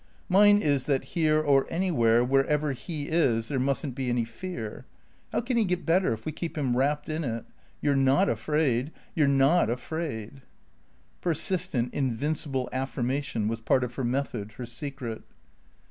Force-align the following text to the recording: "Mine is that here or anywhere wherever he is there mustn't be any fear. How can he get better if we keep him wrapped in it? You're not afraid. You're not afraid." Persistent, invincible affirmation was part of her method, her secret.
"Mine 0.29 0.63
is 0.63 0.87
that 0.87 1.03
here 1.13 1.39
or 1.39 1.67
anywhere 1.69 2.23
wherever 2.23 2.71
he 2.73 3.03
is 3.07 3.49
there 3.49 3.59
mustn't 3.59 3.93
be 3.93 4.09
any 4.09 4.25
fear. 4.25 4.87
How 5.31 5.41
can 5.41 5.57
he 5.57 5.63
get 5.63 5.85
better 5.85 6.11
if 6.11 6.25
we 6.25 6.31
keep 6.31 6.57
him 6.57 6.75
wrapped 6.75 7.07
in 7.07 7.23
it? 7.23 7.45
You're 7.81 7.95
not 7.95 8.27
afraid. 8.27 8.89
You're 9.13 9.27
not 9.27 9.69
afraid." 9.69 10.41
Persistent, 11.21 11.93
invincible 11.93 12.67
affirmation 12.73 13.47
was 13.47 13.59
part 13.61 13.83
of 13.83 13.93
her 13.93 14.03
method, 14.03 14.53
her 14.53 14.65
secret. 14.65 15.21